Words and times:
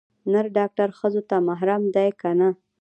نر 0.31 0.45
ډاکتر 0.57 0.89
ښځو 0.99 1.21
ته 1.29 1.35
محرم 1.47 1.81
ديه 1.95 2.11
که 2.19 2.29
نه. 2.39 2.49